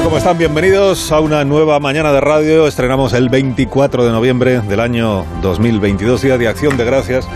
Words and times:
tal? 0.00 0.04
¿Cómo 0.04 0.18
están? 0.18 0.38
Bienvenidos 0.38 1.12
a 1.12 1.20
una 1.20 1.44
nueva 1.44 1.78
mañana 1.80 2.12
de 2.12 2.20
radio. 2.20 2.66
Estrenamos 2.66 3.12
el 3.12 3.28
24 3.28 4.04
de 4.04 4.12
noviembre 4.12 4.60
del 4.60 4.80
año 4.80 5.24
2022, 5.42 6.22
Día 6.22 6.38
de 6.38 6.48
Acción 6.48 6.76
de 6.76 6.84
Gracias. 6.84 7.28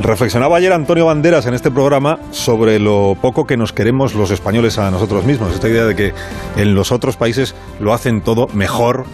Reflexionaba 0.00 0.58
ayer 0.58 0.72
Antonio 0.72 1.06
Banderas 1.06 1.46
en 1.46 1.54
este 1.54 1.70
programa 1.70 2.18
sobre 2.30 2.78
lo 2.78 3.16
poco 3.20 3.46
que 3.46 3.56
nos 3.56 3.72
queremos 3.72 4.14
los 4.14 4.30
españoles 4.30 4.78
a 4.78 4.90
nosotros 4.90 5.24
mismos. 5.24 5.54
Esta 5.54 5.68
idea 5.68 5.84
de 5.84 5.96
que 5.96 6.12
en 6.56 6.74
los 6.74 6.92
otros 6.92 7.16
países 7.16 7.54
lo 7.80 7.92
hacen 7.92 8.20
todo 8.20 8.48
mejor 8.52 9.04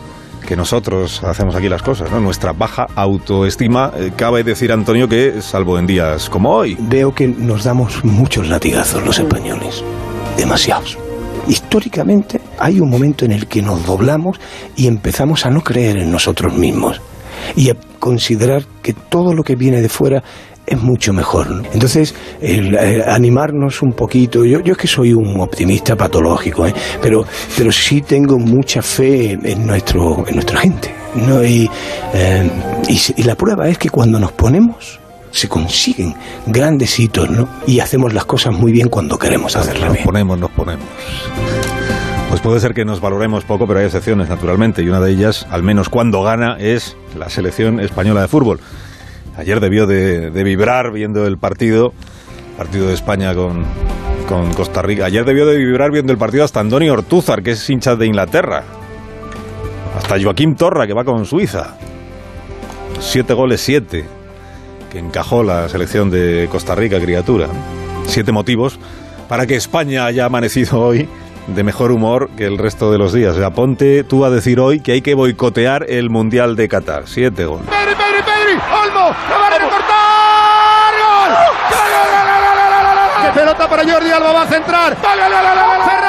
que 0.46 0.56
nosotros 0.56 1.22
hacemos 1.22 1.54
aquí 1.54 1.68
las 1.68 1.82
cosas, 1.82 2.10
¿no? 2.10 2.20
Nuestra 2.20 2.52
baja 2.52 2.88
autoestima, 2.96 3.92
eh, 3.96 4.10
cabe 4.16 4.42
decir 4.42 4.72
Antonio 4.72 5.08
que 5.08 5.40
salvo 5.40 5.78
en 5.78 5.86
días 5.86 6.28
como 6.28 6.50
hoy. 6.50 6.76
Veo 6.80 7.14
que 7.14 7.28
nos 7.28 7.62
damos 7.62 8.04
muchos 8.04 8.48
latigazos 8.48 9.04
los 9.06 9.20
españoles, 9.20 9.84
demasiados. 10.36 10.98
Históricamente 11.52 12.40
hay 12.58 12.80
un 12.80 12.88
momento 12.88 13.26
en 13.26 13.32
el 13.32 13.46
que 13.46 13.60
nos 13.60 13.84
doblamos 13.84 14.40
y 14.74 14.86
empezamos 14.86 15.44
a 15.44 15.50
no 15.50 15.62
creer 15.62 15.98
en 15.98 16.10
nosotros 16.10 16.54
mismos 16.54 16.98
y 17.54 17.68
a 17.68 17.76
considerar 17.98 18.64
que 18.80 18.94
todo 18.94 19.34
lo 19.34 19.44
que 19.44 19.54
viene 19.54 19.82
de 19.82 19.90
fuera 19.90 20.24
es 20.64 20.80
mucho 20.80 21.12
mejor. 21.12 21.62
Entonces, 21.74 22.14
el, 22.40 22.74
eh, 22.74 23.04
animarnos 23.06 23.82
un 23.82 23.92
poquito, 23.92 24.46
yo, 24.46 24.60
yo 24.60 24.72
es 24.72 24.78
que 24.78 24.86
soy 24.88 25.12
un 25.12 25.38
optimista 25.40 25.94
patológico, 25.94 26.66
¿eh? 26.66 26.72
pero, 27.02 27.26
pero 27.54 27.70
sí 27.70 28.00
tengo 28.00 28.38
mucha 28.38 28.80
fe 28.80 29.32
en, 29.32 29.66
nuestro, 29.66 30.26
en 30.26 30.36
nuestra 30.36 30.58
gente. 30.58 30.90
¿no? 31.16 31.44
Y, 31.44 31.70
eh, 32.14 32.50
y 33.14 33.22
la 33.24 33.34
prueba 33.34 33.68
es 33.68 33.76
que 33.76 33.90
cuando 33.90 34.18
nos 34.18 34.32
ponemos, 34.32 35.01
se 35.32 35.48
consiguen 35.48 36.14
grandes 36.46 36.98
hitos, 37.00 37.28
¿no? 37.30 37.48
Y 37.66 37.80
hacemos 37.80 38.12
las 38.14 38.24
cosas 38.24 38.52
muy 38.54 38.70
bien 38.70 38.88
cuando 38.88 39.18
queremos 39.18 39.56
hacerlas 39.56 39.84
Nos 39.88 39.92
bien. 39.94 40.04
ponemos, 40.04 40.38
nos 40.38 40.50
ponemos. 40.50 40.84
Pues 42.28 42.40
puede 42.40 42.60
ser 42.60 42.72
que 42.72 42.84
nos 42.84 43.00
valoremos 43.00 43.44
poco, 43.44 43.66
pero 43.66 43.80
hay 43.80 43.86
excepciones, 43.86 44.28
naturalmente, 44.28 44.82
y 44.82 44.88
una 44.88 45.00
de 45.00 45.10
ellas, 45.10 45.46
al 45.50 45.62
menos 45.62 45.88
cuando 45.88 46.22
gana, 46.22 46.56
es 46.58 46.96
la 47.18 47.28
selección 47.28 47.80
española 47.80 48.22
de 48.22 48.28
fútbol. 48.28 48.60
Ayer 49.36 49.60
debió 49.60 49.86
de, 49.86 50.30
de 50.30 50.44
vibrar 50.44 50.92
viendo 50.92 51.26
el 51.26 51.36
partido, 51.38 51.92
partido 52.56 52.88
de 52.88 52.94
España 52.94 53.34
con, 53.34 53.64
con 54.28 54.52
Costa 54.54 54.80
Rica. 54.80 55.06
Ayer 55.06 55.24
debió 55.24 55.44
de 55.46 55.56
vibrar 55.58 55.90
viendo 55.90 56.12
el 56.12 56.18
partido 56.18 56.44
hasta 56.44 56.60
Andoni 56.60 56.88
Ortúzar, 56.88 57.42
que 57.42 57.50
es 57.52 57.68
hincha 57.70 57.96
de 57.96 58.06
Inglaterra. 58.06 58.64
Hasta 59.96 60.20
Joaquín 60.22 60.54
Torra, 60.54 60.86
que 60.86 60.94
va 60.94 61.04
con 61.04 61.26
Suiza. 61.26 61.76
Siete 62.98 63.34
goles, 63.34 63.60
siete, 63.60 64.06
que 64.92 64.98
encajó 64.98 65.42
la 65.42 65.70
selección 65.70 66.10
de 66.10 66.48
Costa 66.50 66.74
Rica, 66.74 67.00
criatura. 67.00 67.48
Siete 68.06 68.30
motivos 68.30 68.78
para 69.26 69.46
que 69.46 69.56
España 69.56 70.04
haya 70.04 70.26
amanecido 70.26 70.78
hoy 70.80 71.08
de 71.46 71.62
mejor 71.64 71.90
humor 71.92 72.28
que 72.36 72.44
el 72.44 72.58
resto 72.58 72.92
de 72.92 72.98
los 72.98 73.14
días. 73.14 73.34
O 73.34 73.38
sea, 73.38 73.50
ponte 73.50 74.04
tú 74.04 74.26
a 74.26 74.30
decir 74.30 74.60
hoy 74.60 74.80
que 74.80 74.92
hay 74.92 75.00
que 75.00 75.14
boicotear 75.14 75.86
el 75.88 76.10
Mundial 76.10 76.56
de 76.56 76.68
Qatar. 76.68 77.04
Siete 77.06 77.46
goles. 77.46 77.66
¡Pedri, 77.68 77.94
Pedri, 77.94 78.22
Pedri! 78.22 78.52
¡Olmo! 78.52 79.16
¡La 79.30 79.38
va 79.38 79.46
a 79.46 79.58
recortar! 79.58 80.94
¡Gol! 81.00 81.32
¡Gol, 81.72 81.88
gol, 81.90 82.08
gol, 82.12 82.26
gol, 82.28 82.52
gol, 82.52 82.84
gol, 82.84 83.24
gol! 83.24 83.32
pelota 83.32 83.68
para 83.68 83.90
Jordi 83.90 84.10
Alba! 84.10 84.32
¡Va 84.32 84.42
a 84.42 84.46
centrar! 84.46 84.94
¡Gol, 85.00 85.18
gol, 85.18 85.32
gol, 85.32 85.42
gol, 85.42 85.86
gol! 85.86 86.01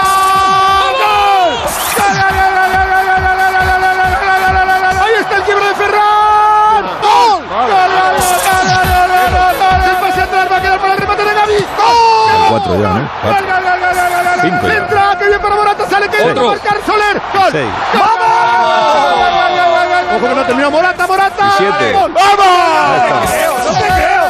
Cuatro 12.53 12.73
ya, 12.81 12.89
¿no? 12.89 12.93
gol, 12.99 13.07
Cuatro. 13.21 13.45
gol, 13.47 13.63
gol, 13.63 13.63
gol, 13.63 13.79
gol, 13.93 14.23
gol, 14.23 14.41
Cinco 14.41 14.67
ya. 14.67 14.73
centra, 14.73 15.01
que 15.19 15.25
bien 15.27 15.41
para 15.41 15.55
Morata, 15.55 15.83
sale 15.89 16.07
que 16.09 16.17
Otro. 16.23 16.35
va 16.35 16.41
a 16.41 16.43
marcar 16.55 16.77
Soler, 16.85 17.21
gol, 17.33 17.51
Seis. 17.51 17.69
¡Vamos! 17.93 18.23
Ojo 20.15 20.27
que 20.27 20.35
no 20.35 20.43
terminó 20.45 20.71
Morata, 20.71 21.07
Morata. 21.07 21.47
Y 21.47 21.51
siete. 21.57 21.93
¡Vamos! 21.93 22.21
¡No 23.65 23.71
te 23.71 23.87
creo! 23.87 24.23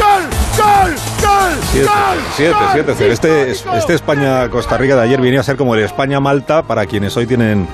¡Gol! 0.00 0.22
¡Gol! 0.58 0.90
Siete, 1.72 1.88
¡Gol! 1.88 2.18
siete, 2.36 2.52
¡Gol! 2.54 2.68
siete, 2.72 2.94
cero. 2.98 3.12
Este, 3.12 3.50
Histórico. 3.50 3.78
este 3.78 3.94
España-Costa 3.94 4.76
Rica 4.76 4.96
de 4.96 5.02
ayer 5.02 5.20
viene 5.20 5.38
a 5.38 5.42
ser 5.42 5.56
como 5.56 5.74
el 5.74 5.82
España-Malta 5.82 6.62
para 6.62 6.84
quienes 6.86 7.16
hoy 7.16 7.26
tienen 7.26 7.66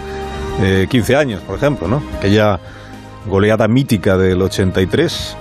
eh, 0.61 0.87
15 0.89 1.17
años, 1.17 1.41
por 1.43 1.57
ejemplo, 1.57 1.89
¿no? 1.89 2.03
Aquella 2.19 2.61
goleada 3.27 3.67
mítica 3.67 4.17
del 4.17 4.41
83 4.41 5.37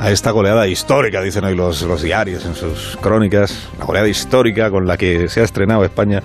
a 0.00 0.10
esta 0.10 0.30
goleada 0.30 0.66
histórica, 0.66 1.20
dicen 1.22 1.44
hoy 1.44 1.56
los, 1.56 2.02
diarios 2.02 2.44
en 2.46 2.54
sus 2.54 2.96
crónicas, 3.00 3.68
la 3.78 3.84
goleada 3.84 4.08
histórica 4.08 4.70
con 4.70 4.86
la 4.86 4.96
que 4.96 5.28
se 5.28 5.40
ha 5.40 5.44
estrenado 5.44 5.84
España 5.84 6.22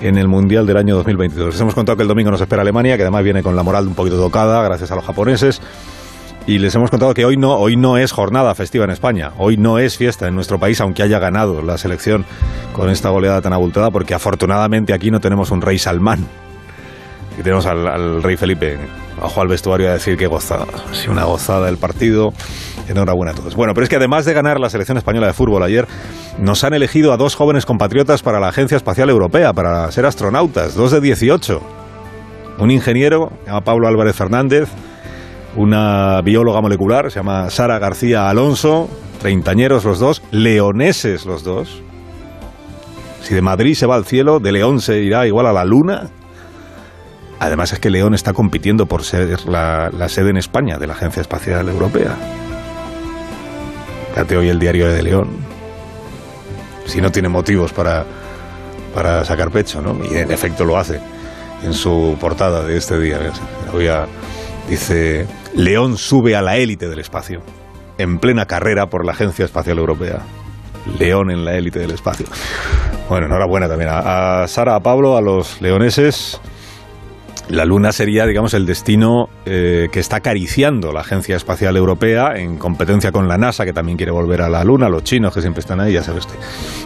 en 0.00 0.18
el 0.18 0.28
Mundial 0.28 0.66
del 0.66 0.76
año 0.76 0.96
2022. 0.96 1.54
Les 1.54 1.60
hemos 1.60 1.74
contado 1.74 1.96
que 1.96 2.02
el 2.02 2.08
domingo 2.08 2.30
nos 2.30 2.40
espera 2.40 2.62
Alemania, 2.62 2.96
que 2.96 3.02
además 3.02 3.22
viene 3.22 3.42
con 3.42 3.54
la 3.54 3.62
moral 3.62 3.86
un 3.86 3.94
poquito 3.94 4.16
tocada 4.16 4.62
gracias 4.62 4.90
a 4.90 4.96
los 4.96 5.04
japoneses. 5.04 5.60
Y 6.46 6.58
les 6.58 6.74
hemos 6.76 6.90
contado 6.90 7.12
que 7.12 7.24
hoy 7.24 7.36
no, 7.36 7.54
hoy 7.54 7.76
no 7.76 7.96
es 7.98 8.12
jornada 8.12 8.54
festiva 8.54 8.84
en 8.84 8.90
España, 8.90 9.32
hoy 9.36 9.56
no 9.56 9.78
es 9.78 9.96
fiesta 9.96 10.28
en 10.28 10.34
nuestro 10.36 10.60
país, 10.60 10.80
aunque 10.80 11.02
haya 11.02 11.18
ganado 11.18 11.60
la 11.60 11.76
selección 11.76 12.24
con 12.72 12.88
esta 12.88 13.08
goleada 13.08 13.40
tan 13.40 13.52
abultada, 13.52 13.90
porque 13.90 14.14
afortunadamente 14.14 14.92
aquí 14.92 15.10
no 15.10 15.20
tenemos 15.20 15.50
un 15.50 15.60
rey 15.60 15.78
Salmán. 15.78 16.26
Aquí 17.36 17.42
tenemos 17.42 17.66
al, 17.66 18.22
rey 18.22 18.38
Felipe. 18.38 18.78
Ojo 19.20 19.42
al 19.42 19.48
vestuario 19.48 19.90
a 19.90 19.92
decir 19.92 20.16
que 20.16 20.26
gozada. 20.26 20.64
Sí, 20.92 21.10
una 21.10 21.24
gozada 21.24 21.68
el 21.68 21.76
partido. 21.76 22.32
Enhorabuena 22.88 23.32
a 23.32 23.34
todos. 23.34 23.54
Bueno, 23.54 23.74
pero 23.74 23.84
es 23.84 23.90
que 23.90 23.96
además 23.96 24.24
de 24.24 24.32
ganar 24.32 24.58
la 24.58 24.70
selección 24.70 24.96
española 24.96 25.26
de 25.26 25.34
fútbol 25.34 25.62
ayer, 25.62 25.86
nos 26.38 26.64
han 26.64 26.72
elegido 26.72 27.12
a 27.12 27.18
dos 27.18 27.34
jóvenes 27.34 27.66
compatriotas 27.66 28.22
para 28.22 28.40
la 28.40 28.48
Agencia 28.48 28.78
Espacial 28.78 29.10
Europea, 29.10 29.52
para 29.52 29.92
ser 29.92 30.06
astronautas, 30.06 30.74
dos 30.76 30.92
de 30.92 31.02
18. 31.02 31.60
Un 32.58 32.70
ingeniero, 32.70 33.30
se 33.44 33.50
llama 33.50 33.60
Pablo 33.60 33.86
Álvarez 33.86 34.16
Fernández, 34.16 34.70
una 35.56 36.22
bióloga 36.22 36.62
molecular, 36.62 37.10
se 37.10 37.18
llama 37.18 37.50
Sara 37.50 37.78
García 37.78 38.30
Alonso, 38.30 38.88
treintañeros 39.20 39.84
los 39.84 39.98
dos, 39.98 40.22
leoneses 40.30 41.26
los 41.26 41.44
dos. 41.44 41.82
Si 43.20 43.34
de 43.34 43.42
Madrid 43.42 43.74
se 43.74 43.84
va 43.84 43.96
al 43.96 44.06
cielo, 44.06 44.38
de 44.38 44.52
León 44.52 44.80
se 44.80 45.02
irá 45.02 45.26
igual 45.26 45.44
a 45.44 45.52
la 45.52 45.66
luna. 45.66 46.08
Además 47.38 47.72
es 47.72 47.78
que 47.78 47.90
León 47.90 48.14
está 48.14 48.32
compitiendo 48.32 48.86
por 48.86 49.04
ser 49.04 49.46
la, 49.46 49.90
sede 50.08 50.30
en 50.30 50.38
España 50.38 50.78
de 50.78 50.86
la 50.86 50.94
Agencia 50.94 51.20
Espacial 51.20 51.68
Europea. 51.68 52.16
Fíjate 54.10 54.36
hoy 54.36 54.48
el 54.48 54.58
diario 54.58 54.90
de 54.90 55.02
León. 55.02 55.28
Si 56.86 57.00
no 57.00 57.12
tiene 57.12 57.28
motivos 57.28 57.72
para, 57.72 58.04
para 58.94 59.24
sacar 59.24 59.50
pecho, 59.50 59.82
¿no? 59.82 59.98
Y 60.10 60.16
en 60.16 60.30
efecto 60.30 60.64
lo 60.64 60.78
hace 60.78 61.00
en 61.62 61.74
su 61.74 62.16
portada 62.18 62.62
de 62.62 62.76
este 62.76 62.98
día. 62.98 63.18
Voy 63.70 63.88
dice, 64.68 65.26
León 65.54 65.98
sube 65.98 66.36
a 66.36 66.42
la 66.42 66.56
élite 66.56 66.88
del 66.88 67.00
espacio, 67.00 67.42
en 67.98 68.18
plena 68.18 68.46
carrera 68.46 68.86
por 68.86 69.04
la 69.04 69.12
Agencia 69.12 69.44
Espacial 69.44 69.78
Europea. 69.78 70.20
León 70.98 71.30
en 71.30 71.44
la 71.44 71.54
élite 71.56 71.80
del 71.80 71.90
espacio. 71.90 72.26
Bueno, 73.10 73.26
enhorabuena 73.26 73.68
también 73.68 73.90
a, 73.90 74.42
a 74.42 74.48
Sara, 74.48 74.76
a 74.76 74.80
Pablo, 74.80 75.16
a 75.16 75.20
los 75.20 75.60
leoneses. 75.60 76.40
La 77.48 77.64
Luna 77.64 77.92
sería, 77.92 78.26
digamos, 78.26 78.54
el 78.54 78.66
destino 78.66 79.28
eh, 79.44 79.86
que 79.92 80.00
está 80.00 80.16
acariciando 80.16 80.92
la 80.92 81.00
Agencia 81.02 81.36
Espacial 81.36 81.76
Europea 81.76 82.32
en 82.34 82.58
competencia 82.58 83.12
con 83.12 83.28
la 83.28 83.38
NASA, 83.38 83.64
que 83.64 83.72
también 83.72 83.96
quiere 83.96 84.10
volver 84.10 84.42
a 84.42 84.48
la 84.48 84.64
Luna, 84.64 84.88
los 84.88 85.04
chinos 85.04 85.32
que 85.32 85.40
siempre 85.40 85.60
están 85.60 85.80
ahí, 85.80 85.92
ya 85.92 86.02
sabes. 86.02 86.26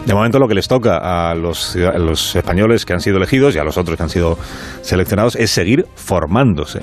De 0.05 0.13
momento 0.13 0.37
lo 0.37 0.47
que 0.47 0.53
les 0.53 0.67
toca 0.67 1.29
a 1.29 1.33
los, 1.33 1.75
los 1.75 2.35
españoles 2.35 2.85
que 2.85 2.93
han 2.93 2.99
sido 2.99 3.17
elegidos 3.17 3.55
y 3.55 3.57
a 3.57 3.63
los 3.63 3.77
otros 3.77 3.97
que 3.97 4.03
han 4.03 4.09
sido 4.09 4.37
seleccionados 4.81 5.35
es 5.35 5.49
seguir 5.49 5.87
formándose, 5.95 6.81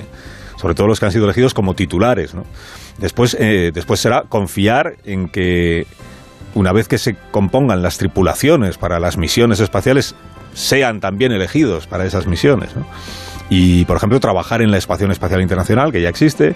sobre 0.57 0.75
todo 0.75 0.87
los 0.87 0.99
que 0.99 1.05
han 1.05 1.13
sido 1.13 1.23
elegidos 1.23 1.53
como 1.53 1.73
titulares. 1.73 2.35
¿no? 2.35 2.43
Después, 2.97 3.37
eh, 3.39 3.71
después 3.73 4.01
será 4.01 4.23
confiar 4.27 4.97
en 5.05 5.29
que 5.29 5.87
una 6.53 6.73
vez 6.73 6.89
que 6.89 6.97
se 6.97 7.15
compongan 7.31 7.81
las 7.81 7.97
tripulaciones 7.97 8.77
para 8.77 8.99
las 8.99 9.17
misiones 9.17 9.61
espaciales, 9.61 10.15
sean 10.53 10.99
también 10.99 11.31
elegidos 11.31 11.87
para 11.87 12.05
esas 12.05 12.27
misiones. 12.27 12.69
Y, 13.49 13.85
por 13.85 13.97
ejemplo, 13.97 14.19
trabajar 14.19 14.61
en 14.61 14.71
la 14.71 14.77
Estación 14.77 15.11
Espacial 15.11 15.41
Internacional, 15.41 15.91
que 15.91 16.01
ya 16.01 16.09
existe, 16.09 16.55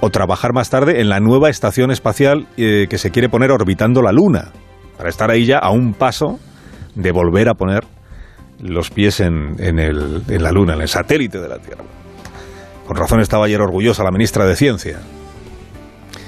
o 0.00 0.10
trabajar 0.10 0.52
más 0.52 0.70
tarde 0.70 1.00
en 1.00 1.08
la 1.08 1.20
nueva 1.20 1.50
estación 1.50 1.90
espacial 1.90 2.46
eh, 2.56 2.86
que 2.88 2.98
se 2.98 3.10
quiere 3.10 3.28
poner 3.28 3.50
orbitando 3.50 4.02
la 4.02 4.12
Luna, 4.12 4.52
para 4.96 5.08
estar 5.08 5.30
ahí 5.30 5.44
ya 5.44 5.58
a 5.58 5.70
un 5.70 5.92
paso 5.94 6.38
de 6.94 7.10
volver 7.12 7.48
a 7.48 7.54
poner 7.54 7.84
los 8.60 8.90
pies 8.90 9.20
en, 9.20 9.56
en 9.58 9.78
el- 9.78 10.22
en 10.28 10.42
la 10.42 10.52
Luna, 10.52 10.74
en 10.74 10.80
el 10.82 10.88
satélite 10.88 11.40
de 11.40 11.48
la 11.48 11.58
Tierra. 11.58 11.82
Con 12.86 12.96
razón 12.96 13.20
estaba 13.20 13.46
ayer 13.46 13.60
orgullosa 13.60 14.04
la 14.04 14.10
ministra 14.10 14.46
de 14.46 14.56
Ciencia, 14.56 14.98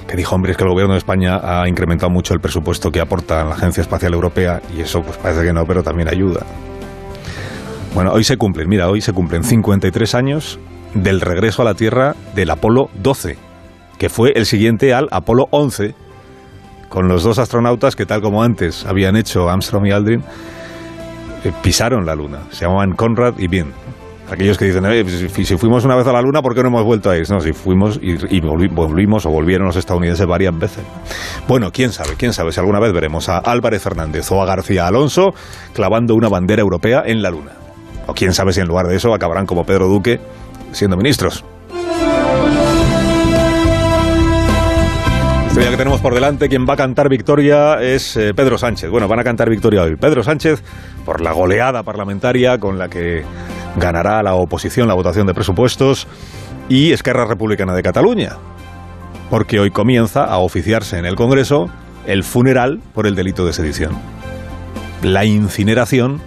que 0.08 0.16
dijo, 0.16 0.34
hombre, 0.34 0.52
es 0.52 0.56
que 0.58 0.64
el 0.64 0.70
gobierno 0.70 0.92
de 0.94 0.98
España 0.98 1.40
ha 1.42 1.68
incrementado 1.68 2.10
mucho 2.10 2.32
el 2.34 2.40
presupuesto 2.40 2.90
que 2.90 3.00
aporta 3.00 3.44
la 3.44 3.54
Agencia 3.54 3.80
Espacial 3.80 4.14
Europea 4.14 4.60
y 4.76 4.80
eso 4.80 5.02
pues 5.02 5.16
parece 5.18 5.42
que 5.42 5.52
no, 5.52 5.64
pero 5.66 5.82
también 5.82 6.08
ayuda. 6.08 6.44
Bueno, 7.96 8.12
hoy 8.12 8.24
se 8.24 8.36
cumplen, 8.36 8.68
mira, 8.68 8.90
hoy 8.90 9.00
se 9.00 9.14
cumplen 9.14 9.42
53 9.42 10.14
años 10.14 10.58
del 10.92 11.22
regreso 11.22 11.62
a 11.62 11.64
la 11.64 11.72
Tierra 11.72 12.14
del 12.34 12.50
Apolo 12.50 12.90
12, 13.02 13.38
que 13.96 14.10
fue 14.10 14.32
el 14.36 14.44
siguiente 14.44 14.92
al 14.92 15.08
Apolo 15.10 15.46
11, 15.50 15.94
con 16.90 17.08
los 17.08 17.22
dos 17.22 17.38
astronautas 17.38 17.96
que 17.96 18.04
tal 18.04 18.20
como 18.20 18.42
antes 18.42 18.84
habían 18.84 19.16
hecho 19.16 19.48
Armstrong 19.48 19.86
y 19.86 19.92
Aldrin, 19.92 20.20
eh, 21.42 21.52
pisaron 21.62 22.04
la 22.04 22.14
Luna. 22.14 22.40
Se 22.50 22.66
llamaban 22.66 22.92
Conrad 22.92 23.38
y 23.38 23.48
Bean. 23.48 23.72
Aquellos 24.30 24.58
que 24.58 24.66
dicen, 24.66 24.84
eh, 24.84 25.02
pues, 25.02 25.32
si, 25.32 25.56
fuimos 25.56 25.86
una 25.86 25.96
vez 25.96 26.06
a 26.06 26.12
la 26.12 26.20
Luna, 26.20 26.42
¿por 26.42 26.54
qué 26.54 26.60
no 26.60 26.68
hemos 26.68 26.84
vuelto 26.84 27.08
a 27.08 27.16
ir? 27.16 27.24
No, 27.30 27.40
si 27.40 27.54
fuimos 27.54 27.98
y, 28.02 28.40
volvimos 28.40 29.24
o 29.24 29.30
volvieron 29.30 29.68
los 29.68 29.76
estadounidenses 29.76 30.26
varias 30.26 30.54
veces. 30.58 30.84
Bueno, 31.48 31.70
quién 31.72 31.92
sabe, 31.92 32.10
quién 32.18 32.34
sabe 32.34 32.52
si 32.52 32.60
alguna 32.60 32.78
vez 32.78 32.92
veremos 32.92 33.30
a 33.30 33.38
Álvarez 33.38 33.82
Fernández 33.82 34.30
o 34.32 34.42
a 34.42 34.44
García 34.44 34.86
Alonso 34.86 35.32
clavando 35.72 36.14
una 36.14 36.28
bandera 36.28 36.60
europea 36.60 37.02
en 37.06 37.22
la 37.22 37.30
Luna. 37.30 37.52
O 38.06 38.14
quién 38.14 38.32
sabe 38.32 38.52
si 38.52 38.60
en 38.60 38.68
lugar 38.68 38.86
de 38.86 38.96
eso 38.96 39.12
acabarán 39.12 39.46
como 39.46 39.64
Pedro 39.64 39.88
Duque 39.88 40.20
siendo 40.72 40.96
ministros. 40.96 41.44
Este 45.48 45.60
día 45.60 45.70
que 45.70 45.76
tenemos 45.78 46.02
por 46.02 46.12
delante, 46.12 46.50
quien 46.50 46.66
va 46.68 46.74
a 46.74 46.76
cantar 46.76 47.08
victoria 47.08 47.80
es 47.80 48.14
eh, 48.18 48.34
Pedro 48.34 48.58
Sánchez. 48.58 48.90
Bueno, 48.90 49.08
van 49.08 49.20
a 49.20 49.24
cantar 49.24 49.48
victoria 49.48 49.82
hoy. 49.82 49.96
Pedro 49.96 50.22
Sánchez, 50.22 50.62
por 51.06 51.22
la 51.22 51.32
goleada 51.32 51.82
parlamentaria 51.82 52.58
con 52.58 52.78
la 52.78 52.88
que 52.88 53.24
ganará 53.76 54.22
la 54.22 54.34
oposición 54.34 54.86
la 54.86 54.92
votación 54.92 55.26
de 55.26 55.32
presupuestos 55.32 56.06
y 56.68 56.92
Esquerra 56.92 57.24
Republicana 57.24 57.74
de 57.74 57.82
Cataluña, 57.82 58.32
porque 59.30 59.58
hoy 59.58 59.70
comienza 59.70 60.24
a 60.24 60.38
oficiarse 60.38 60.98
en 60.98 61.06
el 61.06 61.14
Congreso 61.14 61.70
el 62.06 62.22
funeral 62.22 62.80
por 62.92 63.06
el 63.06 63.14
delito 63.14 63.46
de 63.46 63.52
sedición. 63.54 63.92
La 65.02 65.24
incineración 65.24 66.20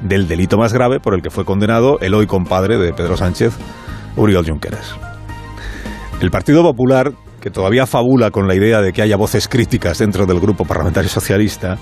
del 0.00 0.28
delito 0.28 0.58
más 0.58 0.72
grave 0.72 1.00
por 1.00 1.14
el 1.14 1.22
que 1.22 1.30
fue 1.30 1.44
condenado 1.44 1.98
el 2.00 2.14
hoy 2.14 2.26
compadre 2.26 2.78
de 2.78 2.92
Pedro 2.92 3.16
Sánchez, 3.16 3.54
Uriol 4.16 4.46
Junqueras. 4.46 4.94
El 6.20 6.30
Partido 6.30 6.62
Popular, 6.62 7.12
que 7.40 7.50
todavía 7.50 7.86
fabula 7.86 8.30
con 8.30 8.48
la 8.48 8.54
idea 8.54 8.80
de 8.80 8.92
que 8.92 9.02
haya 9.02 9.16
voces 9.16 9.48
críticas 9.48 9.98
dentro 9.98 10.26
del 10.26 10.40
grupo 10.40 10.64
parlamentario 10.64 11.10
socialista, 11.10 11.78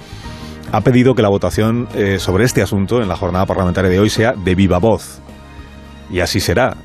ha 0.72 0.80
pedido 0.80 1.14
que 1.14 1.22
la 1.22 1.28
votación 1.28 1.88
eh, 1.94 2.18
sobre 2.18 2.44
este 2.44 2.62
asunto 2.62 3.00
en 3.00 3.08
la 3.08 3.16
jornada 3.16 3.46
parlamentaria 3.46 3.90
de 3.90 4.00
hoy 4.00 4.10
sea 4.10 4.32
de 4.32 4.54
viva 4.54 4.78
voz. 4.78 5.20
Y 6.10 6.20
así 6.20 6.40
será. 6.40 6.76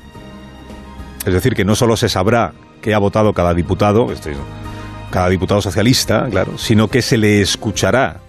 Es 1.26 1.34
decir, 1.34 1.54
que 1.54 1.64
no 1.64 1.74
solo 1.74 1.96
se 1.96 2.08
sabrá 2.08 2.52
qué 2.80 2.94
ha 2.94 2.98
votado 2.98 3.32
cada 3.32 3.52
diputado, 3.52 4.12
este, 4.12 4.34
cada 5.10 5.28
diputado 5.28 5.60
socialista, 5.60 6.26
claro, 6.30 6.56
sino 6.56 6.88
que 6.88 7.02
se 7.02 7.18
le 7.18 7.40
escuchará 7.40 8.20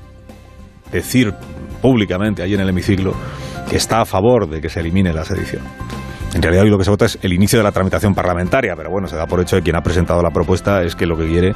decir 0.92 1.34
públicamente 1.82 2.44
allí 2.44 2.54
en 2.54 2.62
el 2.62 2.70
hemiciclo 2.70 3.14
que 3.70 3.78
está 3.78 4.02
a 4.02 4.06
favor 4.06 4.50
de 4.50 4.62
que 4.62 4.70
se 4.70 4.80
elimine 4.80 5.14
la 5.14 5.26
sedición. 5.26 5.64
En 6.34 6.42
realidad 6.42 6.64
hoy 6.64 6.70
lo 6.70 6.78
que 6.78 6.86
se 6.86 6.90
vota 6.90 7.06
es 7.06 7.20
el 7.22 7.34
inicio 7.34 7.60
de 7.60 7.64
la 7.64 7.72
tramitación 7.72 8.16
parlamentaria, 8.16 8.74
pero 8.76 8.90
bueno, 8.90 9.08
se 9.08 9.18
da 9.18 9.26
por 9.26 9.42
hecho 9.42 9.58
que 9.58 9.64
quien 9.64 9.76
ha 9.76 9.82
presentado 9.82 10.22
la 10.22 10.30
propuesta 10.30 10.82
es 10.84 10.96
que 10.96 11.06
lo 11.06 11.18
que 11.18 11.28
quiere 11.28 11.52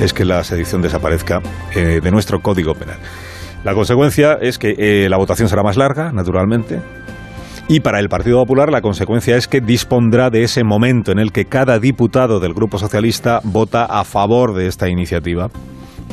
es 0.00 0.12
que 0.12 0.24
la 0.24 0.44
sedición 0.44 0.82
desaparezca 0.82 1.40
eh, 1.74 2.00
de 2.02 2.10
nuestro 2.10 2.40
Código 2.40 2.74
Penal. 2.74 2.98
La 3.64 3.74
consecuencia 3.74 4.34
es 4.40 4.58
que 4.58 4.74
eh, 4.76 5.08
la 5.08 5.16
votación 5.16 5.48
será 5.48 5.62
más 5.62 5.76
larga, 5.76 6.12
naturalmente, 6.12 6.80
y 7.68 7.80
para 7.80 7.98
el 7.98 8.08
Partido 8.08 8.38
Popular 8.38 8.70
la 8.70 8.80
consecuencia 8.80 9.36
es 9.36 9.48
que 9.48 9.60
dispondrá 9.60 10.30
de 10.30 10.44
ese 10.44 10.62
momento 10.62 11.10
en 11.10 11.18
el 11.18 11.32
que 11.32 11.46
cada 11.46 11.80
diputado 11.80 12.38
del 12.38 12.54
Grupo 12.54 12.78
Socialista 12.78 13.40
vota 13.42 13.84
a 13.84 14.04
favor 14.04 14.54
de 14.54 14.68
esta 14.68 14.88
iniciativa 14.88 15.48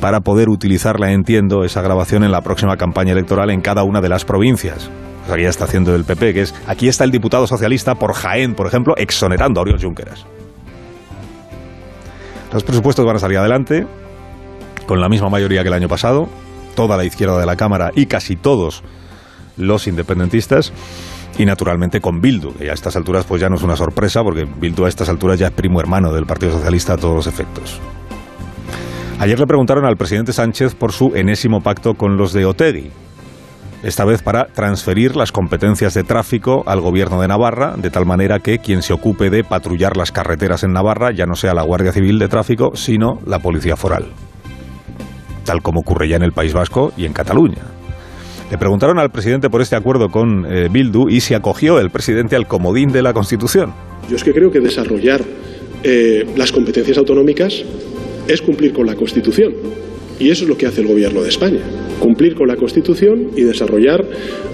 para 0.03 0.19
poder 0.19 0.49
utilizarla, 0.49 1.13
entiendo, 1.13 1.63
esa 1.63 1.81
grabación 1.81 2.25
en 2.25 2.33
la 2.33 2.41
próxima 2.41 2.75
campaña 2.75 3.13
electoral 3.13 3.49
en 3.51 3.61
cada 3.61 3.83
una 3.83 4.01
de 4.01 4.09
las 4.09 4.25
provincias. 4.25 4.89
O 5.23 5.27
sea, 5.27 5.37
que 5.37 5.43
ya 5.43 5.49
está 5.49 5.63
haciendo 5.63 5.95
el 5.95 6.03
PP, 6.03 6.33
que 6.33 6.41
es 6.41 6.53
aquí 6.67 6.89
está 6.89 7.05
el 7.05 7.11
diputado 7.11 7.47
socialista 7.47 7.95
por 7.95 8.11
Jaén, 8.11 8.53
por 8.53 8.67
ejemplo, 8.67 8.95
exonerando 8.97 9.61
a 9.61 9.63
Oriol 9.63 9.81
Junqueras. 9.81 10.25
Los 12.51 12.65
presupuestos 12.65 13.05
van 13.05 13.15
a 13.15 13.19
salir 13.19 13.37
adelante 13.37 13.87
con 14.87 14.99
la 14.99 15.07
misma 15.07 15.29
mayoría 15.29 15.61
que 15.61 15.69
el 15.69 15.73
año 15.73 15.87
pasado, 15.87 16.27
toda 16.75 16.97
la 16.97 17.05
izquierda 17.05 17.39
de 17.39 17.45
la 17.45 17.55
Cámara 17.55 17.91
y 17.95 18.07
casi 18.07 18.35
todos 18.35 18.83
los 19.55 19.87
independentistas 19.87 20.73
y 21.37 21.45
naturalmente 21.45 22.01
con 22.01 22.19
Bildu, 22.19 22.55
que 22.55 22.69
a 22.69 22.73
estas 22.73 22.97
alturas 22.97 23.23
pues 23.23 23.39
ya 23.39 23.47
no 23.47 23.55
es 23.55 23.63
una 23.63 23.77
sorpresa 23.77 24.21
porque 24.21 24.43
Bildu 24.43 24.83
a 24.83 24.89
estas 24.89 25.07
alturas 25.07 25.39
ya 25.39 25.47
es 25.47 25.53
primo 25.53 25.79
hermano 25.79 26.11
del 26.11 26.25
Partido 26.25 26.51
Socialista 26.51 26.95
a 26.95 26.97
todos 26.97 27.15
los 27.15 27.27
efectos. 27.27 27.79
Ayer 29.19 29.39
le 29.39 29.47
preguntaron 29.47 29.85
al 29.85 29.97
presidente 29.97 30.33
Sánchez 30.33 30.75
por 30.75 30.91
su 30.91 31.15
enésimo 31.15 31.61
pacto 31.61 31.93
con 31.93 32.17
los 32.17 32.33
de 32.33 32.45
Otegui, 32.45 32.91
esta 33.83 34.05
vez 34.05 34.21
para 34.21 34.45
transferir 34.45 35.17
las 35.17 35.33
competencias 35.33 35.93
de 35.93 36.03
tráfico 36.03 36.63
al 36.67 36.79
gobierno 36.79 37.19
de 37.19 37.27
Navarra, 37.27 37.75
de 37.75 37.89
tal 37.89 38.05
manera 38.05 38.39
que 38.39 38.59
quien 38.59 38.81
se 38.81 38.93
ocupe 38.93 39.29
de 39.29 39.43
patrullar 39.43 39.97
las 39.97 40.13
carreteras 40.13 40.63
en 40.63 40.71
Navarra 40.71 41.11
ya 41.11 41.25
no 41.25 41.35
sea 41.35 41.53
la 41.53 41.63
Guardia 41.63 41.91
Civil 41.91 42.17
de 42.17 42.29
Tráfico, 42.29 42.71
sino 42.75 43.19
la 43.25 43.39
Policía 43.39 43.75
Foral, 43.75 44.05
tal 45.43 45.61
como 45.61 45.81
ocurre 45.81 46.07
ya 46.07 46.15
en 46.15 46.23
el 46.23 46.31
País 46.31 46.53
Vasco 46.53 46.93
y 46.95 47.05
en 47.05 47.11
Cataluña. 47.11 47.63
Le 48.49 48.57
preguntaron 48.57 48.99
al 48.99 49.09
presidente 49.09 49.49
por 49.49 49.61
este 49.61 49.75
acuerdo 49.75 50.07
con 50.07 50.45
eh, 50.45 50.69
Bildu 50.71 51.09
y 51.09 51.19
se 51.19 51.35
acogió 51.35 51.77
el 51.79 51.89
presidente 51.89 52.37
al 52.37 52.47
comodín 52.47 52.89
de 52.93 53.01
la 53.01 53.11
Constitución. 53.11 53.73
Yo 54.09 54.15
es 54.15 54.23
que 54.23 54.31
creo 54.31 54.49
que 54.49 54.61
desarrollar 54.61 55.21
eh, 55.83 56.25
las 56.37 56.53
competencias 56.53 56.97
autonómicas 56.97 57.65
es 58.27 58.41
cumplir 58.41 58.73
con 58.73 58.85
la 58.85 58.95
Constitución. 58.95 59.53
Y 60.19 60.29
eso 60.29 60.43
es 60.43 60.49
lo 60.49 60.57
que 60.57 60.67
hace 60.67 60.81
el 60.81 60.87
Gobierno 60.87 61.21
de 61.21 61.29
España, 61.29 61.59
cumplir 61.99 62.35
con 62.35 62.47
la 62.47 62.55
Constitución 62.55 63.31
y 63.35 63.41
desarrollar 63.41 64.05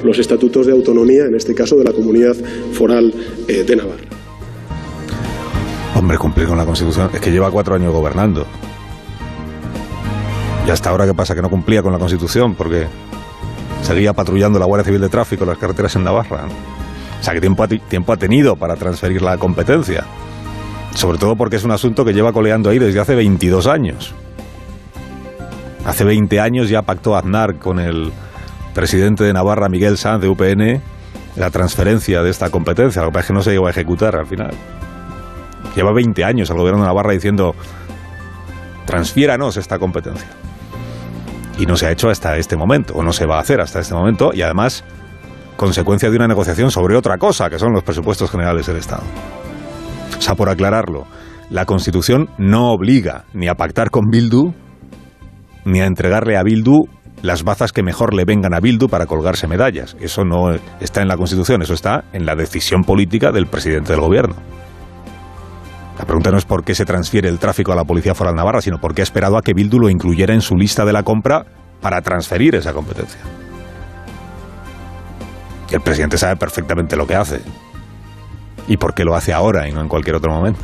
los 0.04 0.18
estatutos 0.18 0.66
de 0.66 0.72
autonomía, 0.72 1.26
en 1.26 1.36
este 1.36 1.54
caso 1.54 1.76
de 1.76 1.84
la 1.84 1.92
comunidad 1.92 2.36
foral 2.72 3.14
eh, 3.48 3.64
de 3.64 3.76
Navarra. 3.76 4.06
Hombre, 5.96 6.18
cumplir 6.18 6.48
con 6.48 6.58
la 6.58 6.66
Constitución 6.66 7.10
es 7.14 7.20
que 7.20 7.32
lleva 7.32 7.52
cuatro 7.52 7.76
años 7.76 7.92
gobernando. 7.92 8.46
Y 10.66 10.72
hasta 10.72 10.90
ahora, 10.90 11.06
¿qué 11.06 11.14
pasa? 11.14 11.36
Que 11.36 11.42
no 11.42 11.50
cumplía 11.50 11.84
con 11.84 11.92
la 11.92 12.00
Constitución 12.00 12.56
porque 12.56 12.88
seguía 13.82 14.14
patrullando 14.14 14.60
la 14.60 14.66
Guardia 14.66 14.86
Civil 14.86 15.02
de 15.02 15.10
Tráfico 15.10 15.46
las 15.46 15.58
carreteras 15.58 15.96
en 15.96 16.04
Navarra. 16.04 16.48
O 17.20 17.24
sea, 17.24 17.34
¿qué 17.34 17.42
tiempo 17.42 17.68
tiempo 17.68 18.14
ha 18.14 18.18
tenido 18.18 18.56
para 18.56 18.76
transferir 18.76 19.22
la 19.22 19.38
competencia? 19.38 20.06
Sobre 20.96 21.18
todo 21.18 21.36
porque 21.36 21.56
es 21.56 21.64
un 21.64 21.72
asunto 21.72 22.04
que 22.04 22.14
lleva 22.14 22.34
coleando 22.34 22.70
ahí 22.70 22.80
desde 22.80 23.00
hace 23.00 23.16
22 23.16 23.68
años. 23.68 24.14
Hace 25.86 26.04
20 26.04 26.40
años 26.40 26.70
ya 26.70 26.82
pactó 26.82 27.16
Aznar 27.16 27.58
con 27.58 27.80
el 27.80 28.12
presidente 28.74 29.24
de 29.24 29.34
Navarra, 29.34 29.70
Miguel 29.70 29.98
Sanz, 29.98 30.22
de 30.22 30.28
UPN, 30.30 30.82
la 31.36 31.50
transferencia 31.50 32.22
de 32.22 32.30
esta 32.30 32.50
competencia. 32.50 33.02
Lo 33.02 33.10
que 33.10 33.14
pasa 33.14 33.22
es 33.22 33.28
que 33.28 33.34
no 33.34 33.42
se 33.42 33.52
llegó 33.52 33.68
a 33.68 33.72
ejecutar 33.72 34.16
al 34.16 34.28
final. 34.28 34.52
Lleva 35.76 35.94
20 35.94 36.24
años 36.24 36.50
el 36.50 36.58
gobierno 36.58 36.82
de 36.82 36.88
Navarra 36.88 37.14
diciendo, 37.14 37.56
transfiéranos 38.86 39.58
esta 39.58 39.80
competencia. 39.80 40.28
Y 41.58 41.66
no 41.66 41.76
se 41.76 41.88
ha 41.88 41.92
hecho 41.92 42.10
hasta 42.10 42.38
este 42.38 42.56
momento, 42.56 42.94
o 42.96 43.04
no 43.04 43.14
se 43.14 43.26
va 43.26 43.38
a 43.38 43.42
hacer 43.42 43.62
hasta 43.62 43.80
este 43.80 43.94
momento, 43.94 44.32
y 44.34 44.42
además 44.42 44.84
consecuencia 45.58 46.10
de 46.10 46.16
una 46.16 46.28
negociación 46.28 46.72
sobre 46.72 46.96
otra 46.96 47.18
cosa, 47.18 47.50
que 47.50 47.60
son 47.60 47.74
los 47.74 47.84
presupuestos 47.84 48.32
generales 48.32 48.66
del 48.66 48.78
Estado. 48.78 49.04
O 50.20 50.22
sea, 50.22 50.36
por 50.36 50.50
aclararlo, 50.50 51.08
la 51.50 51.66
Constitución 51.66 52.30
no 52.38 52.72
obliga 52.72 53.24
ni 53.34 53.48
a 53.48 53.56
pactar 53.56 53.90
con 53.90 54.10
Bildu, 54.12 54.54
ni 55.66 55.80
a 55.80 55.86
entregarle 55.86 56.38
a 56.38 56.44
Bildu 56.44 56.88
las 57.22 57.44
bazas 57.44 57.72
que 57.72 57.84
mejor 57.84 58.14
le 58.14 58.26
vengan 58.26 58.54
a 58.54 58.60
Bildu 58.60 58.88
para 58.88 59.06
colgarse 59.06 59.48
medallas. 59.48 59.96
Eso 60.00 60.26
no 60.26 60.54
está 60.80 61.02
en 61.02 61.08
la 61.08 61.18
Constitución, 61.18 61.62
eso 61.62 61.74
está 61.74 62.04
en 62.14 62.26
la 62.26 62.36
decisión 62.36 62.84
política 62.84 63.32
del 63.32 63.48
presidente 63.48 63.94
del 63.94 64.02
gobierno. 64.02 64.36
La 65.98 66.06
pregunta 66.06 66.32
no 66.32 66.38
es 66.38 66.46
por 66.46 66.64
qué 66.64 66.76
se 66.76 66.86
transfiere 66.86 67.28
el 67.30 67.40
tráfico 67.40 67.72
a 67.72 67.76
la 67.76 67.84
Policía 67.84 68.14
Foral 68.14 68.36
Navarra, 68.36 68.62
sino 68.62 68.78
por 68.80 68.94
qué 68.94 69.02
ha 69.02 69.04
esperado 69.04 69.38
a 69.38 69.42
que 69.42 69.54
Bildu 69.54 69.80
lo 69.80 69.90
incluyera 69.90 70.34
en 70.34 70.42
su 70.42 70.56
lista 70.56 70.86
de 70.86 70.94
la 70.94 71.04
compra 71.04 71.46
para 71.82 72.02
transferir 72.02 72.56
esa 72.56 72.74
competencia. 72.74 73.20
El 75.72 75.82
presidente 75.82 76.18
sabe 76.18 76.36
perfectamente 76.36 76.96
lo 76.96 77.06
que 77.06 77.16
hace. 77.16 77.42
Y 78.70 78.78
por 78.78 78.94
qué 78.94 79.04
lo 79.04 79.16
hace 79.16 79.34
ahora 79.34 79.68
y 79.68 79.74
no 79.74 79.82
en 79.82 79.90
cualquier 79.90 80.16
otro 80.16 80.32
momento. 80.32 80.62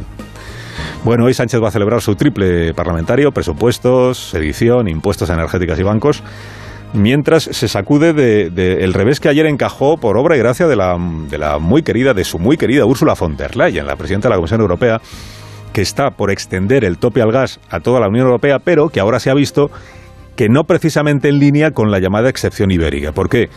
Bueno, 1.03 1.25
hoy 1.25 1.33
Sánchez 1.33 1.62
va 1.62 1.67
a 1.67 1.71
celebrar 1.71 2.01
su 2.01 2.15
triple 2.15 2.74
parlamentario, 2.74 3.31
presupuestos, 3.31 4.29
sedición, 4.29 4.88
impuestos 4.88 5.29
energéticas 5.29 5.77
y 5.79 5.83
bancos, 5.83 6.24
mientras 6.93 7.43
se 7.43 7.67
sacude 7.67 8.13
del 8.13 8.55
de, 8.55 8.83
el 8.83 8.93
revés 8.93 9.19
que 9.19 9.29
ayer 9.29 9.45
encajó 9.45 9.97
por 9.97 10.17
obra 10.17 10.35
y 10.35 10.39
gracia 10.39 10.67
de 10.67 10.75
la, 10.75 10.97
de 11.29 11.38
la 11.38 11.59
muy 11.59 11.83
querida, 11.83 12.13
de 12.13 12.24
su 12.24 12.39
muy 12.39 12.57
querida 12.57 12.85
Ursula 12.85 13.13
von 13.13 13.35
der 13.35 13.55
Leyen, 13.55 13.85
la 13.85 13.95
presidenta 13.95 14.27
de 14.27 14.31
la 14.31 14.38
Comisión 14.38 14.62
Europea, 14.62 15.01
que 15.74 15.81
está 15.81 16.12
por 16.12 16.31
extender 16.31 16.85
el 16.85 16.97
tope 16.97 17.21
al 17.21 17.31
gas 17.31 17.59
a 17.69 17.81
toda 17.81 18.00
la 18.00 18.07
Unión 18.07 18.25
Europea, 18.25 18.59
pero 18.59 18.89
que 18.89 19.00
ahora 19.00 19.19
se 19.19 19.29
ha 19.29 19.33
visto 19.33 19.69
que 20.35 20.50
no 20.50 20.63
precisamente 20.63 21.29
en 21.29 21.39
línea 21.39 21.71
con 21.71 21.91
la 21.91 22.00
llamada 22.00 22.29
excepción 22.29 22.71
ibérica. 22.71 23.12
¿Por 23.12 23.29
qué? 23.29 23.50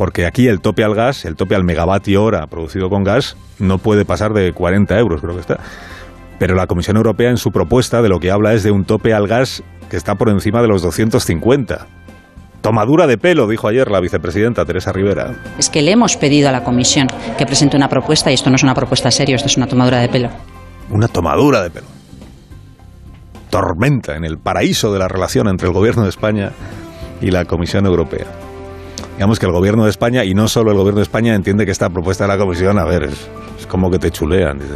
Porque 0.00 0.24
aquí 0.24 0.48
el 0.48 0.62
tope 0.62 0.82
al 0.82 0.94
gas, 0.94 1.26
el 1.26 1.36
tope 1.36 1.54
al 1.54 1.62
megavatio 1.62 2.24
hora 2.24 2.46
producido 2.46 2.88
con 2.88 3.04
gas, 3.04 3.36
no 3.58 3.76
puede 3.76 4.06
pasar 4.06 4.32
de 4.32 4.50
40 4.54 4.98
euros, 4.98 5.20
creo 5.20 5.34
que 5.34 5.42
está. 5.42 5.58
Pero 6.38 6.54
la 6.54 6.66
Comisión 6.66 6.96
Europea 6.96 7.28
en 7.28 7.36
su 7.36 7.50
propuesta 7.50 8.00
de 8.00 8.08
lo 8.08 8.18
que 8.18 8.30
habla 8.30 8.54
es 8.54 8.62
de 8.62 8.70
un 8.70 8.86
tope 8.86 9.12
al 9.12 9.28
gas 9.28 9.62
que 9.90 9.98
está 9.98 10.14
por 10.14 10.30
encima 10.30 10.62
de 10.62 10.68
los 10.68 10.80
250. 10.80 11.86
Tomadura 12.62 13.06
de 13.06 13.18
pelo, 13.18 13.46
dijo 13.46 13.68
ayer 13.68 13.90
la 13.90 14.00
vicepresidenta 14.00 14.64
Teresa 14.64 14.90
Rivera. 14.90 15.34
Es 15.58 15.68
que 15.68 15.82
le 15.82 15.92
hemos 15.92 16.16
pedido 16.16 16.48
a 16.48 16.52
la 16.52 16.64
Comisión 16.64 17.06
que 17.36 17.44
presente 17.44 17.76
una 17.76 17.90
propuesta 17.90 18.30
y 18.30 18.34
esto 18.34 18.48
no 18.48 18.56
es 18.56 18.62
una 18.62 18.72
propuesta 18.72 19.10
seria, 19.10 19.36
esto 19.36 19.48
es 19.48 19.58
una 19.58 19.66
tomadura 19.66 19.98
de 19.98 20.08
pelo. 20.08 20.30
Una 20.88 21.08
tomadura 21.08 21.62
de 21.62 21.68
pelo. 21.68 21.86
Tormenta 23.50 24.16
en 24.16 24.24
el 24.24 24.38
paraíso 24.38 24.94
de 24.94 24.98
la 24.98 25.08
relación 25.08 25.46
entre 25.46 25.68
el 25.68 25.74
Gobierno 25.74 26.04
de 26.04 26.08
España 26.08 26.52
y 27.20 27.30
la 27.30 27.44
Comisión 27.44 27.84
Europea. 27.84 28.49
Digamos 29.20 29.38
que 29.38 29.44
el 29.44 29.52
gobierno 29.52 29.84
de 29.84 29.90
España, 29.90 30.24
y 30.24 30.32
no 30.32 30.48
solo 30.48 30.70
el 30.70 30.78
gobierno 30.78 31.00
de 31.00 31.02
España, 31.02 31.34
entiende 31.34 31.66
que 31.66 31.72
esta 31.72 31.90
propuesta 31.90 32.24
de 32.24 32.28
la 32.28 32.38
comisión, 32.38 32.78
a 32.78 32.86
ver, 32.86 33.02
es, 33.02 33.28
como 33.68 33.90
que 33.90 33.98
te 33.98 34.10
chulean. 34.10 34.58
Dice. 34.58 34.72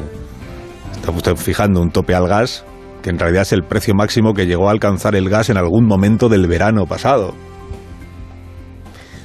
Está 1.16 1.34
fijando 1.34 1.80
un 1.80 1.88
tope 1.90 2.14
al 2.14 2.28
gas, 2.28 2.62
que 3.02 3.08
en 3.08 3.18
realidad 3.18 3.40
es 3.40 3.54
el 3.54 3.62
precio 3.62 3.94
máximo 3.94 4.34
que 4.34 4.44
llegó 4.44 4.68
a 4.68 4.72
alcanzar 4.72 5.14
el 5.14 5.30
gas 5.30 5.48
en 5.48 5.56
algún 5.56 5.86
momento 5.86 6.28
del 6.28 6.46
verano 6.46 6.84
pasado. 6.84 7.32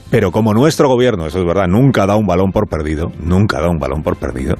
Pero 0.09 0.31
como 0.31 0.53
nuestro 0.53 0.87
gobierno, 0.87 1.25
eso 1.25 1.39
es 1.39 1.45
verdad, 1.45 1.67
nunca 1.67 2.05
da 2.05 2.15
un 2.15 2.25
balón 2.25 2.53
por 2.53 2.69
perdido, 2.69 3.11
nunca 3.19 3.59
da 3.59 3.67
un 3.67 3.77
balón 3.77 4.03
por 4.03 4.15
perdido, 4.15 4.55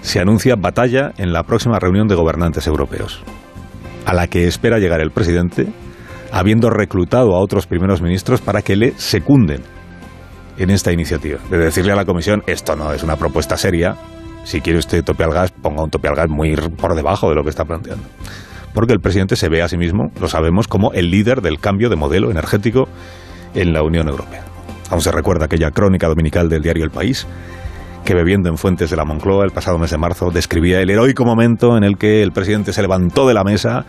se 0.00 0.18
anuncia 0.18 0.56
batalla 0.56 1.12
en 1.16 1.32
la 1.32 1.44
próxima 1.44 1.78
reunión 1.78 2.08
de 2.08 2.16
gobernantes 2.16 2.66
europeos, 2.66 3.22
a 4.04 4.14
la 4.14 4.26
que 4.26 4.48
espera 4.48 4.80
llegar 4.80 5.00
el 5.00 5.12
presidente, 5.12 5.68
habiendo 6.32 6.70
reclutado 6.70 7.36
a 7.36 7.38
otros 7.38 7.68
primeros 7.68 8.02
ministros 8.02 8.40
para 8.40 8.62
que 8.62 8.74
le 8.74 8.92
secunden 8.96 9.75
en 10.58 10.70
esta 10.70 10.92
iniciativa, 10.92 11.38
de 11.50 11.58
decirle 11.58 11.92
a 11.92 11.96
la 11.96 12.04
Comisión, 12.04 12.42
esto 12.46 12.76
no 12.76 12.92
es 12.92 13.02
una 13.02 13.16
propuesta 13.16 13.56
seria, 13.56 13.96
si 14.44 14.60
quiere 14.60 14.78
usted 14.78 15.04
tope 15.04 15.24
al 15.24 15.32
gas, 15.32 15.50
ponga 15.50 15.82
un 15.82 15.90
tope 15.90 16.08
al 16.08 16.14
gas 16.14 16.28
muy 16.28 16.54
por 16.56 16.94
debajo 16.94 17.28
de 17.28 17.34
lo 17.34 17.42
que 17.42 17.50
está 17.50 17.64
planteando. 17.64 18.04
Porque 18.72 18.92
el 18.92 19.00
presidente 19.00 19.36
se 19.36 19.48
ve 19.48 19.62
a 19.62 19.68
sí 19.68 19.76
mismo, 19.76 20.12
lo 20.20 20.28
sabemos, 20.28 20.68
como 20.68 20.92
el 20.92 21.10
líder 21.10 21.42
del 21.42 21.58
cambio 21.58 21.88
de 21.88 21.96
modelo 21.96 22.30
energético 22.30 22.88
en 23.54 23.72
la 23.72 23.82
Unión 23.82 24.08
Europea. 24.08 24.44
Aún 24.90 25.00
se 25.00 25.10
recuerda 25.10 25.46
aquella 25.46 25.72
crónica 25.72 26.06
dominical 26.06 26.48
del 26.48 26.62
diario 26.62 26.84
El 26.84 26.90
País, 26.90 27.26
que 28.04 28.14
bebiendo 28.14 28.48
en 28.48 28.56
fuentes 28.56 28.88
de 28.88 28.96
la 28.96 29.04
Moncloa 29.04 29.44
el 29.44 29.50
pasado 29.50 29.78
mes 29.78 29.90
de 29.90 29.98
marzo 29.98 30.30
describía 30.30 30.80
el 30.80 30.90
heroico 30.90 31.24
momento 31.24 31.76
en 31.76 31.82
el 31.82 31.98
que 31.98 32.22
el 32.22 32.30
presidente 32.30 32.72
se 32.72 32.82
levantó 32.82 33.26
de 33.26 33.34
la 33.34 33.42
mesa, 33.42 33.84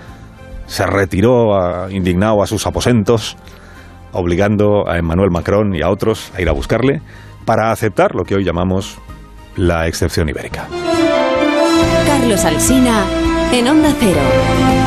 se 0.66 0.88
retiró 0.88 1.56
a, 1.56 1.92
indignado 1.92 2.42
a 2.42 2.48
sus 2.48 2.66
aposentos, 2.66 3.38
obligando 4.18 4.90
a 4.90 4.98
Emmanuel 4.98 5.32
Macron 5.32 5.76
y 5.76 5.82
a 5.82 5.90
otros 5.90 6.32
a 6.36 6.42
ir 6.42 6.50
a 6.50 6.52
buscarle 6.52 7.02
para 7.46 7.72
aceptar 7.72 8.16
lo 8.16 8.24
que 8.24 8.36
hoy 8.36 8.44
llamamos 8.44 8.98
la 9.56 9.88
excepción 9.88 10.30
ibérica. 10.30 10.68
Carlos 12.06 12.44
Alsina 12.46 13.06
en 13.52 13.68
Onda 13.68 13.94
Cero. 14.00 14.87